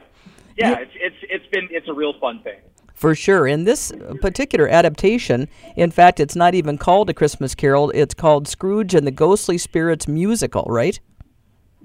Yeah, 0.58 0.70
yeah, 0.70 0.78
it's 0.80 0.92
it's 0.96 1.16
it's 1.24 1.46
been 1.48 1.68
it's 1.72 1.88
a 1.90 1.94
real 1.94 2.14
fun 2.20 2.42
thing. 2.42 2.60
For 2.94 3.14
sure. 3.14 3.46
In 3.46 3.66
this 3.66 3.92
particular 4.22 4.70
adaptation, 4.70 5.50
in 5.76 5.92
fact, 5.92 6.22
it's 6.22 6.36
not 6.36 6.56
even 6.56 6.78
called 6.78 7.10
A 7.10 7.14
Christmas 7.14 7.54
Carol. 7.54 7.92
It's 7.92 8.14
called 8.14 8.48
Scrooge 8.48 8.96
and 8.96 9.06
the 9.06 9.12
Ghostly 9.12 9.58
Spirits 9.58 10.08
Musical, 10.08 10.64
right? 10.70 10.98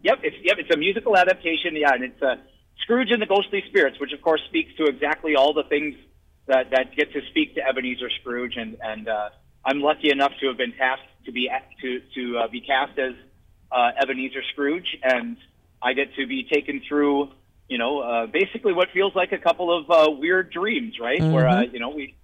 Yep. 0.02 0.20
It's 0.22 0.36
yep. 0.44 0.58
It's 0.58 0.72
a 0.72 0.78
musical 0.78 1.16
adaptation. 1.16 1.74
Yeah, 1.74 1.94
and 1.94 2.04
it's 2.04 2.22
a 2.22 2.38
Scrooge 2.82 3.10
and 3.10 3.20
the 3.20 3.26
Ghostly 3.26 3.64
Spirits, 3.68 3.98
which 3.98 4.12
of 4.12 4.22
course 4.22 4.40
speaks 4.48 4.72
to 4.76 4.84
exactly 4.84 5.34
all 5.34 5.52
the 5.52 5.64
things 5.64 5.96
that, 6.50 6.70
that 6.70 6.96
get 6.96 7.12
to 7.12 7.20
speak 7.30 7.54
to 7.54 7.66
Ebenezer 7.66 8.10
Scrooge, 8.20 8.56
and 8.56 8.76
and 8.82 9.08
uh, 9.08 9.30
I'm 9.64 9.80
lucky 9.80 10.10
enough 10.10 10.32
to 10.40 10.48
have 10.48 10.56
been 10.56 10.72
tasked 10.72 11.06
to 11.26 11.32
be 11.32 11.48
to 11.82 12.00
to 12.14 12.38
uh, 12.38 12.48
be 12.48 12.60
cast 12.60 12.98
as 12.98 13.14
uh, 13.70 13.92
Ebenezer 14.02 14.42
Scrooge, 14.52 14.98
and 15.02 15.36
I 15.82 15.92
get 15.92 16.14
to 16.16 16.26
be 16.26 16.44
taken 16.44 16.82
through, 16.86 17.30
you 17.68 17.78
know, 17.78 18.00
uh, 18.00 18.26
basically 18.26 18.72
what 18.72 18.88
feels 18.92 19.14
like 19.14 19.32
a 19.32 19.38
couple 19.38 19.72
of 19.72 19.90
uh, 19.90 20.10
weird 20.10 20.50
dreams, 20.50 20.98
right? 21.00 21.20
Mm-hmm. 21.20 21.32
Where 21.32 21.48
uh, 21.48 21.62
you 21.62 21.78
know 21.78 21.90
we 21.90 22.14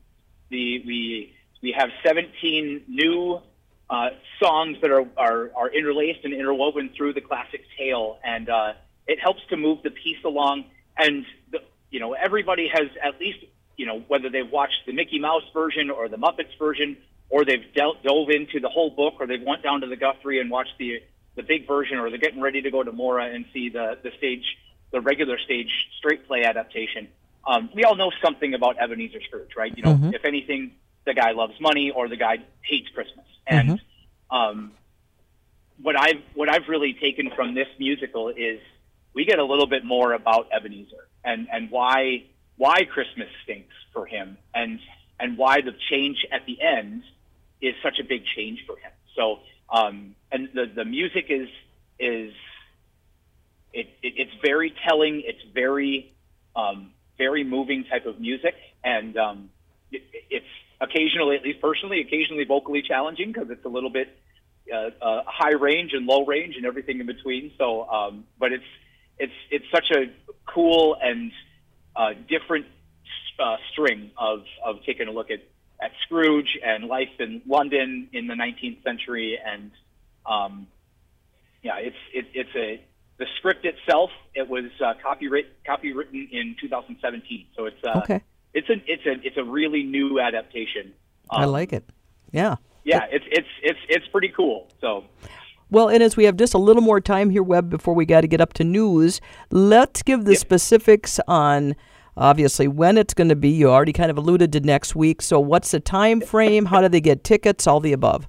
the 0.50 0.82
we 0.84 1.36
we 1.62 1.74
have 1.76 1.88
17 2.04 2.82
new 2.88 3.40
uh, 3.88 4.08
songs 4.42 4.78
that 4.82 4.90
are, 4.90 5.06
are 5.16 5.50
are 5.54 5.70
interlaced 5.70 6.24
and 6.24 6.34
interwoven 6.34 6.90
through 6.96 7.14
the 7.14 7.20
classic 7.20 7.62
tale, 7.78 8.18
and 8.24 8.48
uh, 8.48 8.72
it 9.06 9.20
helps 9.20 9.40
to 9.50 9.56
move 9.56 9.82
the 9.84 9.90
piece 9.90 10.22
along. 10.24 10.64
And 10.98 11.24
the, 11.52 11.58
you 11.90 12.00
know, 12.00 12.14
everybody 12.14 12.68
has 12.72 12.88
at 13.04 13.20
least 13.20 13.38
you 13.76 13.86
know 13.86 14.00
whether 14.08 14.28
they've 14.30 14.50
watched 14.50 14.86
the 14.86 14.92
Mickey 14.92 15.18
Mouse 15.18 15.44
version 15.52 15.90
or 15.90 16.08
the 16.08 16.16
Muppets 16.16 16.56
version, 16.58 16.96
or 17.28 17.44
they've 17.44 17.72
dealt, 17.74 18.02
dove 18.02 18.30
into 18.30 18.60
the 18.60 18.68
whole 18.68 18.90
book, 18.90 19.14
or 19.20 19.26
they've 19.26 19.42
went 19.42 19.62
down 19.62 19.80
to 19.82 19.86
the 19.86 19.96
Guthrie 19.96 20.40
and 20.40 20.50
watched 20.50 20.78
the 20.78 21.02
the 21.34 21.42
big 21.42 21.66
version, 21.66 21.98
or 21.98 22.08
they're 22.08 22.18
getting 22.18 22.40
ready 22.40 22.62
to 22.62 22.70
go 22.70 22.82
to 22.82 22.92
Mora 22.92 23.26
and 23.26 23.44
see 23.52 23.68
the 23.68 23.98
the 24.02 24.10
stage, 24.18 24.44
the 24.90 25.00
regular 25.00 25.38
stage 25.38 25.70
straight 25.98 26.26
play 26.26 26.44
adaptation. 26.44 27.08
Um, 27.46 27.70
we 27.74 27.84
all 27.84 27.94
know 27.94 28.10
something 28.22 28.54
about 28.54 28.76
Ebenezer 28.80 29.20
Scrooge, 29.22 29.54
right? 29.56 29.72
You 29.76 29.84
know, 29.84 29.94
Mhm. 29.94 30.14
if 30.14 30.24
anything, 30.24 30.72
the 31.04 31.14
guy 31.14 31.30
loves 31.30 31.60
money 31.60 31.90
or 31.90 32.08
the 32.08 32.16
guy 32.16 32.38
hates 32.62 32.88
Christmas. 32.88 33.26
And 33.46 33.80
um, 34.30 34.72
what 35.80 35.96
I've 35.96 36.22
what 36.34 36.48
I've 36.48 36.68
really 36.68 36.94
taken 36.94 37.30
from 37.30 37.54
this 37.54 37.68
musical 37.78 38.30
is 38.30 38.60
we 39.14 39.24
get 39.24 39.38
a 39.38 39.44
little 39.44 39.66
bit 39.66 39.84
more 39.84 40.12
about 40.12 40.48
Ebenezer 40.52 41.06
and 41.24 41.48
and 41.52 41.70
why 41.70 42.24
why 42.56 42.84
Christmas 42.84 43.28
stinks 43.44 43.74
for 43.92 44.06
him 44.06 44.38
and 44.54 44.78
and 45.18 45.38
why 45.38 45.60
the 45.60 45.72
change 45.90 46.26
at 46.30 46.44
the 46.46 46.60
end 46.60 47.02
is 47.60 47.74
such 47.82 47.98
a 47.98 48.04
big 48.04 48.24
change 48.36 48.64
for 48.66 48.76
him. 48.76 48.92
So 49.16 49.38
um, 49.70 50.14
and 50.30 50.48
the 50.54 50.66
the 50.74 50.84
music 50.84 51.26
is 51.28 51.48
is 51.98 52.32
it, 53.72 53.88
it 54.02 54.14
it's 54.16 54.32
very 54.42 54.74
telling. 54.86 55.22
It's 55.24 55.42
very 55.54 56.12
um, 56.54 56.92
very 57.18 57.44
moving 57.44 57.84
type 57.84 58.06
of 58.06 58.20
music, 58.20 58.54
and 58.84 59.16
um, 59.16 59.50
it, 59.90 60.02
it's 60.30 60.46
occasionally, 60.80 61.36
at 61.36 61.42
least 61.42 61.60
personally, 61.60 62.00
occasionally 62.00 62.44
vocally 62.44 62.82
challenging 62.82 63.32
because 63.32 63.50
it's 63.50 63.64
a 63.64 63.68
little 63.68 63.90
bit 63.90 64.16
uh, 64.72 64.90
uh, 65.00 65.22
high 65.26 65.52
range 65.52 65.92
and 65.92 66.06
low 66.06 66.24
range 66.24 66.56
and 66.56 66.66
everything 66.66 67.00
in 67.00 67.06
between. 67.06 67.52
So, 67.58 67.88
um, 67.88 68.24
but 68.38 68.52
it's 68.52 68.64
it's 69.18 69.32
it's 69.50 69.66
such 69.70 69.90
a 69.90 70.06
cool 70.46 70.96
and 71.00 71.32
uh, 71.96 72.10
different 72.28 72.66
uh, 73.38 73.56
string 73.72 74.10
of 74.18 74.40
of 74.64 74.76
taking 74.84 75.08
a 75.08 75.12
look 75.12 75.30
at 75.30 75.40
at 75.80 75.92
Scrooge 76.02 76.58
and 76.64 76.84
life 76.84 77.10
in 77.18 77.42
London 77.46 78.08
in 78.12 78.26
the 78.28 78.34
19th 78.34 78.82
century, 78.82 79.38
and 79.44 79.70
um, 80.24 80.66
yeah, 81.62 81.76
it's 81.78 81.96
it, 82.14 82.26
it's 82.34 82.54
a 82.56 82.80
the 83.18 83.26
script 83.38 83.64
itself. 83.64 84.10
It 84.34 84.48
was 84.48 84.64
uh, 84.84 84.94
copyright 85.02 85.46
copywritten 85.64 86.30
in 86.30 86.56
2017, 86.60 87.46
so 87.56 87.64
it's 87.66 87.82
uh, 87.84 87.98
Okay. 87.98 88.22
it's 88.54 88.68
a 88.68 88.74
it's 88.86 89.06
a 89.06 89.26
it's 89.26 89.36
a 89.36 89.44
really 89.44 89.82
new 89.82 90.20
adaptation. 90.20 90.92
I 91.30 91.44
Um, 91.44 91.52
like 91.52 91.72
it. 91.72 91.84
Yeah. 92.32 92.56
Yeah, 92.84 93.00
it's 93.10 93.24
it's 93.30 93.48
it's 93.62 93.80
it's 93.88 94.06
pretty 94.08 94.28
cool. 94.28 94.68
So 94.80 95.04
Well, 95.70 95.88
and 95.88 96.02
as 96.02 96.16
we 96.16 96.24
have 96.24 96.36
just 96.36 96.54
a 96.54 96.58
little 96.58 96.82
more 96.82 97.00
time 97.00 97.30
here, 97.30 97.42
Webb, 97.42 97.70
before 97.70 97.94
we 97.94 98.06
got 98.06 98.20
to 98.20 98.28
get 98.28 98.40
up 98.40 98.52
to 98.54 98.64
news, 98.64 99.20
let's 99.50 100.02
give 100.02 100.24
the 100.24 100.36
specifics 100.36 101.18
on 101.26 101.74
obviously 102.16 102.68
when 102.68 102.96
it's 102.96 103.14
going 103.14 103.28
to 103.28 103.36
be. 103.36 103.48
You 103.50 103.70
already 103.70 103.92
kind 103.92 104.10
of 104.10 104.18
alluded 104.18 104.52
to 104.52 104.60
next 104.60 104.94
week. 104.94 105.20
So, 105.22 105.40
what's 105.40 105.72
the 105.72 105.80
time 105.80 106.20
frame? 106.20 106.66
How 106.66 106.80
do 106.80 106.88
they 106.88 107.00
get 107.00 107.24
tickets? 107.24 107.66
All 107.66 107.80
the 107.80 107.92
above. 107.92 108.28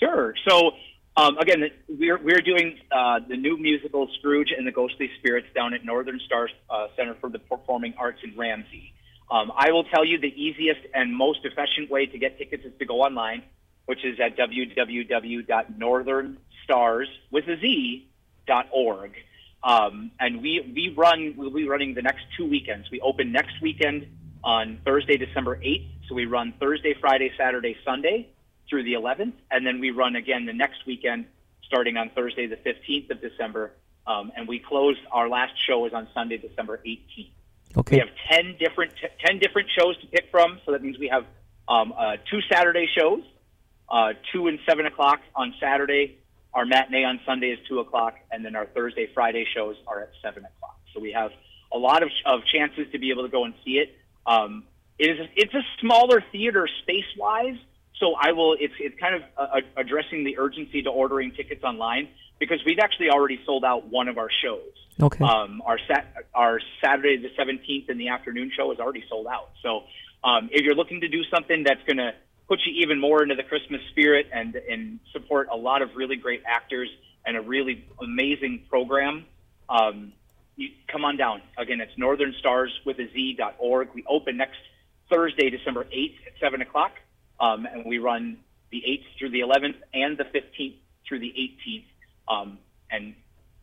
Sure. 0.00 0.34
So 0.48 0.72
um, 1.16 1.36
again, 1.38 1.62
we're 1.88 2.18
we're 2.22 2.40
doing 2.40 2.78
uh, 2.90 3.20
the 3.28 3.36
new 3.36 3.58
musical 3.58 4.08
Scrooge 4.18 4.48
and 4.56 4.66
the 4.66 4.72
Ghostly 4.72 5.10
Spirits 5.18 5.46
down 5.54 5.74
at 5.74 5.84
Northern 5.84 6.18
Starz 6.30 6.48
uh, 6.70 6.86
Center 6.96 7.14
for 7.20 7.28
the 7.28 7.38
Performing 7.38 7.94
Arts 7.98 8.18
in 8.24 8.36
Ramsey. 8.36 8.94
Um, 9.30 9.52
I 9.56 9.72
will 9.72 9.84
tell 9.84 10.04
you 10.04 10.18
the 10.18 10.28
easiest 10.28 10.80
and 10.94 11.14
most 11.14 11.40
efficient 11.44 11.90
way 11.90 12.06
to 12.06 12.18
get 12.18 12.38
tickets 12.38 12.64
is 12.64 12.72
to 12.78 12.86
go 12.86 13.02
online, 13.02 13.42
which 13.86 14.04
is 14.04 14.20
at 14.20 14.36
www.northernstarz 14.36 17.06
with 17.30 17.48
a 17.48 17.58
Z 17.60 18.08
dot 18.46 18.68
org. 18.72 19.12
Um, 19.64 20.10
and 20.18 20.42
we 20.42 20.60
we 20.74 20.92
run 20.96 21.34
we'll 21.36 21.50
be 21.50 21.68
running 21.68 21.94
the 21.94 22.02
next 22.02 22.24
two 22.36 22.48
weekends. 22.48 22.90
We 22.90 23.00
open 23.00 23.30
next 23.32 23.60
weekend 23.62 24.08
on 24.42 24.80
Thursday, 24.84 25.16
December 25.16 25.60
eighth. 25.62 25.86
So 26.08 26.14
we 26.14 26.26
run 26.26 26.54
Thursday, 26.58 26.94
Friday, 27.00 27.30
Saturday, 27.38 27.76
Sunday 27.84 28.28
through 28.68 28.84
the 28.84 28.94
11th, 28.94 29.32
and 29.50 29.66
then 29.66 29.80
we 29.80 29.90
run 29.90 30.16
again 30.16 30.46
the 30.46 30.52
next 30.52 30.86
weekend, 30.86 31.26
starting 31.64 31.96
on 31.96 32.10
Thursday, 32.10 32.46
the 32.46 32.56
15th 32.56 33.10
of 33.10 33.20
December. 33.20 33.72
Um, 34.06 34.32
and 34.34 34.48
we 34.48 34.58
close 34.58 34.96
our 35.12 35.28
last 35.28 35.52
show 35.66 35.86
is 35.86 35.92
on 35.92 36.08
Sunday, 36.14 36.38
December 36.38 36.80
18th. 36.84 37.30
Okay. 37.76 37.96
We 37.96 38.00
have 38.00 38.08
10 38.30 38.56
different 38.58 38.92
t- 38.96 39.08
10 39.24 39.38
different 39.38 39.68
shows 39.78 39.98
to 40.00 40.06
pick 40.06 40.30
from, 40.30 40.58
so 40.64 40.72
that 40.72 40.82
means 40.82 40.98
we 40.98 41.08
have 41.08 41.24
um, 41.68 41.94
uh, 41.96 42.16
two 42.30 42.40
Saturday 42.50 42.88
shows, 42.96 43.22
uh, 43.92 44.14
two 44.32 44.48
and 44.48 44.58
seven 44.66 44.86
o'clock 44.86 45.20
on 45.36 45.54
Saturday. 45.60 46.18
Our 46.54 46.64
matinee 46.64 47.04
on 47.04 47.20
Sunday 47.24 47.50
is 47.50 47.58
two 47.68 47.78
o'clock, 47.78 48.14
and 48.30 48.44
then 48.44 48.56
our 48.56 48.66
Thursday, 48.66 49.08
Friday 49.14 49.46
shows 49.54 49.76
are 49.86 50.00
at 50.00 50.10
seven 50.22 50.44
o'clock. 50.44 50.78
So 50.92 51.00
we 51.00 51.12
have 51.12 51.30
a 51.72 51.78
lot 51.78 52.02
of, 52.02 52.10
of 52.26 52.40
chances 52.46 52.86
to 52.92 52.98
be 52.98 53.10
able 53.10 53.22
to 53.22 53.28
go 53.28 53.44
and 53.44 53.54
see 53.64 53.72
it. 53.72 53.96
Um, 54.26 54.64
it 54.98 55.10
is 55.10 55.28
it's 55.36 55.54
a 55.54 55.62
smaller 55.80 56.22
theater 56.32 56.68
space 56.82 57.04
wise, 57.18 57.56
so 57.98 58.14
I 58.14 58.32
will. 58.32 58.56
It's 58.58 58.74
it's 58.78 58.98
kind 58.98 59.16
of 59.16 59.22
uh, 59.36 59.60
addressing 59.76 60.24
the 60.24 60.38
urgency 60.38 60.82
to 60.82 60.90
ordering 60.90 61.32
tickets 61.32 61.62
online 61.62 62.08
because 62.38 62.60
we've 62.64 62.78
actually 62.78 63.10
already 63.10 63.40
sold 63.44 63.64
out 63.64 63.88
one 63.88 64.08
of 64.08 64.18
our 64.18 64.28
shows. 64.42 64.72
Okay. 65.00 65.24
Um, 65.24 65.62
our 65.64 65.78
sat- 65.88 66.14
our 66.34 66.60
Saturday 66.82 67.16
the 67.16 67.30
17th 67.38 67.88
in 67.88 67.98
the 67.98 68.08
afternoon 68.08 68.52
show 68.54 68.72
is 68.72 68.78
already 68.78 69.04
sold 69.08 69.26
out. 69.26 69.50
So 69.62 69.84
um, 70.22 70.50
if 70.52 70.62
you're 70.62 70.74
looking 70.74 71.00
to 71.00 71.08
do 71.08 71.24
something 71.24 71.64
that's 71.64 71.82
going 71.86 71.96
to 71.96 72.12
put 72.48 72.60
you 72.66 72.82
even 72.82 73.00
more 73.00 73.22
into 73.22 73.34
the 73.34 73.42
Christmas 73.42 73.80
spirit 73.90 74.26
and 74.32 74.54
and 74.54 75.00
support 75.12 75.48
a 75.50 75.56
lot 75.56 75.82
of 75.82 75.90
really 75.96 76.16
great 76.16 76.42
actors 76.46 76.88
and 77.24 77.36
a 77.36 77.40
really 77.40 77.84
amazing 78.00 78.64
program, 78.68 79.24
um, 79.68 80.12
you 80.56 80.70
come 80.88 81.04
on 81.04 81.16
down. 81.16 81.40
Again, 81.56 81.80
it's 81.80 81.96
Northern 81.96 82.34
Starz 82.44 82.68
with. 82.84 82.98
We 83.94 84.04
open 84.08 84.36
next 84.36 84.58
Thursday, 85.10 85.50
December 85.50 85.84
8th 85.84 86.16
at 86.26 86.32
7 86.40 86.60
o'clock, 86.62 86.92
um, 87.40 87.66
and 87.66 87.84
we 87.84 87.98
run 87.98 88.38
the 88.70 88.78
8th 88.78 89.18
through 89.18 89.30
the 89.30 89.40
11th 89.40 89.76
and 89.92 90.16
the 90.18 90.24
15th 90.24 90.76
through 91.06 91.20
the 91.20 91.32
18th, 91.66 91.84
um, 92.28 92.58
and 92.90 93.14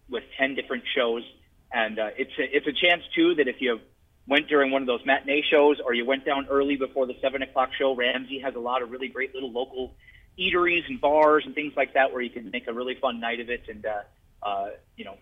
with 0.10 0.24
10 0.40 0.56
different 0.56 0.84
shows. 0.96 1.24
And 1.72 2.00
uh, 2.00 2.10
it's 2.18 2.32
a, 2.40 2.56
it's 2.56 2.68
a 2.68 2.74
chance 2.74 3.04
too 3.16 3.36
that 3.36 3.48
if 3.48 3.58
you 3.60 3.80
went 4.30 4.48
during 4.48 4.72
one 4.72 4.82
of 4.82 4.88
those 4.88 5.06
matinee 5.06 5.44
shows 5.50 5.78
or 5.84 5.94
you 5.94 6.06
went 6.06 6.26
down 6.26 6.48
early 6.50 6.76
before 6.76 7.08
the 7.08 7.16
seven 7.22 7.42
o'clock 7.42 7.72
show, 7.78 7.96
Ramsey 7.96 8.40
has 8.40 8.56
a 8.56 8.60
lot 8.60 8.82
of 8.82 8.92
really 8.92 9.08
great 9.08 9.34
little 9.34 9.52
local 9.52 9.94
eateries 10.38 10.88
and 10.88 11.02
bars 11.02 11.44
and 11.46 11.56
things 11.56 11.74
like 11.76 11.94
that 11.96 12.14
where 12.14 12.22
you 12.22 12.30
can 12.30 12.50
make 12.52 12.68
a 12.68 12.74
really 12.74 12.96
fun 12.96 13.20
night 13.20 13.40
of 13.40 13.50
it 13.50 13.64
and 13.68 13.86
uh, 13.86 14.02
uh, 14.44 14.70
you 14.96 15.04
know 15.04 15.18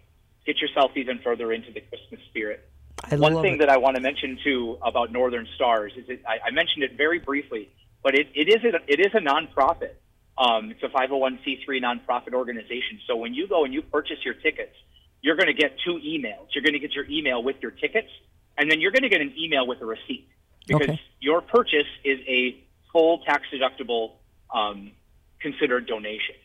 get 0.46 0.60
yourself 0.60 0.92
even 0.96 1.20
further 1.20 1.52
into 1.52 1.72
the 1.72 1.82
Christmas 1.82 2.22
spirit. 2.30 2.70
I 3.04 3.16
One 3.16 3.42
thing 3.42 3.56
it. 3.56 3.60
that 3.60 3.70
I 3.70 3.78
want 3.78 3.96
to 3.96 4.02
mention 4.02 4.40
too 4.44 4.78
about 4.82 5.12
Northern 5.12 5.48
Starz 5.60 5.98
is 5.98 6.08
that 6.08 6.20
I, 6.28 6.48
I 6.48 6.52
mentioned 6.52 6.84
it 6.84 6.98
very 6.98 7.20
briefly, 7.20 7.70
but 8.04 8.16
it, 8.16 8.28
it 8.34 8.48
is 8.50 8.64
a, 8.64 8.80
it 8.88 9.00
is 9.00 9.14
a 9.14 9.20
nonprofit. 9.20 9.94
Um, 10.38 10.72
it's 10.72 10.84
a 10.84 10.88
501c3 10.88 11.68
nonprofit 11.82 12.34
organization. 12.34 13.00
So 13.08 13.16
when 13.16 13.34
you 13.34 13.48
go 13.48 13.66
and 13.66 13.74
you 13.74 13.82
purchase 13.82 14.18
your 14.24 14.36
tickets, 14.36 14.76
you're 15.22 15.36
going 15.36 15.48
to 15.48 15.54
get 15.54 15.78
two 15.84 15.96
emails. 15.96 16.48
You're 16.54 16.64
going 16.64 16.74
to 16.74 16.80
get 16.80 16.94
your 16.94 17.06
email 17.10 17.42
with 17.42 17.58
your 17.62 17.72
tickets, 17.72 18.10
and 18.58 18.70
then 18.70 18.82
you're 18.82 18.92
going 18.92 19.04
to 19.04 19.10
get 19.10 19.22
an 19.22 19.34
email 19.38 19.66
with 19.68 19.82
a 19.82 19.86
receipt 19.86 20.28
because 20.68 20.90
Okay. 20.90 21.02
your 21.20 21.42
purchase 21.42 21.88
is 22.04 22.20
a 22.28 22.64
full 22.92 23.20
tax 23.20 23.44
deductible 23.54 24.14
um, 24.54 24.92
considered 25.40 25.88
donation 25.88 26.36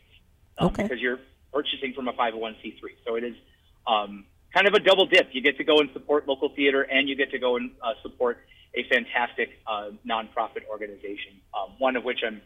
um, 0.59 0.69
Okay. 0.69 0.83
because 0.83 1.01
you're 1.01 1.19
purchasing 1.53 1.93
from 1.95 2.09
a 2.09 2.13
501c3. 2.13 2.81
So 3.07 3.17
it 3.17 3.25
is 3.25 3.35
um, 3.87 4.25
kind 4.55 4.67
of 4.67 4.75
a 4.75 4.81
double 4.81 5.07
dip. 5.07 5.29
You 5.33 5.41
get 5.41 5.57
to 5.59 5.65
go 5.65 5.79
and 5.81 5.91
support 5.93 6.29
local 6.29 6.51
theater, 6.51 6.83
and 6.83 7.09
you 7.09 7.17
get 7.17 7.31
to 7.31 7.39
go 7.39 7.57
and 7.57 7.71
uh, 7.83 7.93
support 8.03 8.39
a 8.75 8.85
fantastic 8.85 9.51
uh, 9.67 9.91
nonprofit 10.07 10.67
organization, 10.71 11.33
um, 11.55 11.75
one 11.79 11.97
of 11.97 12.05
which 12.05 12.21
I'm 12.27 12.41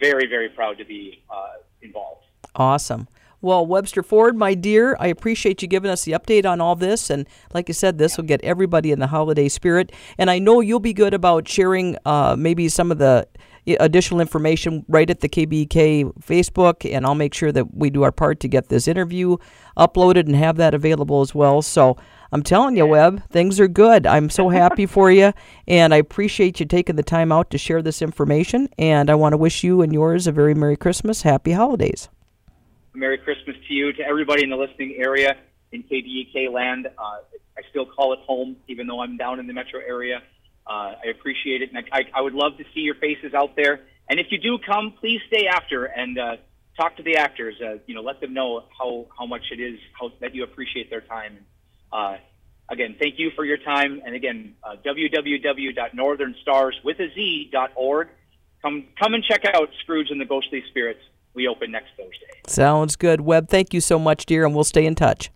very, 0.00 0.26
very 0.26 0.48
proud 0.48 0.78
to 0.78 0.84
be 0.84 1.22
uh, 1.30 1.48
involved. 1.82 2.24
Awesome. 2.56 3.06
Well, 3.42 3.66
Webster 3.66 4.02
Ford, 4.02 4.36
my 4.36 4.52
dear, 4.52 4.96
I 5.00 5.06
appreciate 5.06 5.62
you 5.62 5.68
giving 5.68 5.90
us 5.90 6.04
the 6.04 6.12
update 6.12 6.44
on 6.44 6.60
all 6.60 6.76
this. 6.76 7.08
And 7.08 7.26
like 7.54 7.68
you 7.68 7.74
said, 7.74 7.96
this 7.96 8.18
will 8.18 8.24
get 8.24 8.42
everybody 8.44 8.92
in 8.92 8.98
the 8.98 9.06
holiday 9.06 9.48
spirit. 9.48 9.92
And 10.18 10.30
I 10.30 10.38
know 10.38 10.60
you'll 10.60 10.78
be 10.78 10.92
good 10.92 11.14
about 11.14 11.48
sharing 11.48 11.96
uh, 12.04 12.36
maybe 12.38 12.68
some 12.68 12.92
of 12.92 12.98
the 12.98 13.26
additional 13.66 14.20
information 14.20 14.84
right 14.88 15.08
at 15.08 15.20
the 15.20 15.28
KBEK 15.28 16.20
Facebook. 16.20 16.90
And 16.90 17.06
I'll 17.06 17.14
make 17.14 17.32
sure 17.32 17.50
that 17.50 17.74
we 17.74 17.88
do 17.88 18.02
our 18.02 18.12
part 18.12 18.40
to 18.40 18.48
get 18.48 18.68
this 18.68 18.86
interview 18.86 19.38
uploaded 19.74 20.26
and 20.26 20.36
have 20.36 20.56
that 20.58 20.74
available 20.74 21.22
as 21.22 21.34
well. 21.34 21.62
So 21.62 21.96
I'm 22.32 22.42
telling 22.42 22.76
you, 22.76 22.84
Webb, 22.84 23.26
things 23.30 23.58
are 23.58 23.68
good. 23.68 24.06
I'm 24.06 24.28
so 24.28 24.48
happy 24.50 24.84
for 24.84 25.10
you. 25.10 25.32
And 25.66 25.94
I 25.94 25.96
appreciate 25.96 26.60
you 26.60 26.66
taking 26.66 26.96
the 26.96 27.02
time 27.02 27.32
out 27.32 27.50
to 27.50 27.58
share 27.58 27.80
this 27.80 28.02
information. 28.02 28.68
And 28.78 29.08
I 29.08 29.14
want 29.14 29.32
to 29.32 29.38
wish 29.38 29.64
you 29.64 29.80
and 29.80 29.94
yours 29.94 30.26
a 30.26 30.32
very 30.32 30.54
Merry 30.54 30.76
Christmas, 30.76 31.22
Happy 31.22 31.52
Holidays. 31.52 32.10
Merry 32.94 33.18
Christmas 33.18 33.56
to 33.68 33.74
you, 33.74 33.92
to 33.92 34.02
everybody 34.02 34.42
in 34.42 34.50
the 34.50 34.56
listening 34.56 34.96
area 34.98 35.36
in 35.72 35.82
KBEK 35.84 36.52
land. 36.52 36.86
Uh, 36.86 37.18
I 37.56 37.62
still 37.70 37.86
call 37.86 38.12
it 38.12 38.20
home, 38.20 38.56
even 38.68 38.86
though 38.86 39.00
I'm 39.00 39.16
down 39.16 39.38
in 39.38 39.46
the 39.46 39.52
metro 39.52 39.80
area. 39.80 40.22
Uh, 40.66 40.94
I 41.04 41.08
appreciate 41.10 41.62
it, 41.62 41.70
and 41.72 41.84
I, 41.92 42.04
I 42.14 42.20
would 42.20 42.34
love 42.34 42.56
to 42.58 42.64
see 42.74 42.80
your 42.80 42.94
faces 42.96 43.34
out 43.34 43.56
there. 43.56 43.80
And 44.08 44.18
if 44.18 44.26
you 44.30 44.38
do 44.38 44.58
come, 44.58 44.94
please 45.00 45.20
stay 45.28 45.46
after 45.46 45.84
and 45.84 46.18
uh, 46.18 46.36
talk 46.76 46.96
to 46.96 47.02
the 47.02 47.16
actors. 47.16 47.54
Uh, 47.60 47.78
you 47.86 47.94
know, 47.94 48.02
let 48.02 48.20
them 48.20 48.34
know 48.34 48.64
how 48.76 49.06
how 49.16 49.26
much 49.26 49.42
it 49.52 49.60
is 49.60 49.78
how, 49.98 50.12
that 50.20 50.34
you 50.34 50.44
appreciate 50.44 50.90
their 50.90 51.00
time. 51.00 51.38
Uh, 51.92 52.16
again, 52.68 52.96
thank 52.98 53.18
you 53.18 53.30
for 53.36 53.44
your 53.44 53.58
time. 53.58 54.02
And 54.04 54.14
again, 54.14 54.54
uh. 54.64 54.76
Come 58.62 58.84
come 59.00 59.14
and 59.14 59.24
check 59.24 59.44
out 59.44 59.70
Scrooge 59.80 60.10
and 60.10 60.20
the 60.20 60.26
Ghostly 60.26 60.62
Spirits. 60.68 61.00
We 61.34 61.46
open 61.48 61.70
next 61.70 61.90
Thursday. 61.96 62.26
Sounds 62.46 62.96
good. 62.96 63.20
Webb, 63.20 63.48
thank 63.48 63.72
you 63.72 63.80
so 63.80 63.98
much, 63.98 64.26
dear, 64.26 64.44
and 64.44 64.54
we'll 64.54 64.64
stay 64.64 64.86
in 64.86 64.94
touch. 64.94 65.30